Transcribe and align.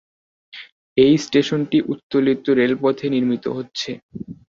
এই 0.97 1.13
স্টেশনটি 1.17 1.77
উত্তোলিত 1.93 2.45
রেলপথে 2.59 3.05
নির্মিত 3.15 3.45
হচ্ছে। 3.57 3.91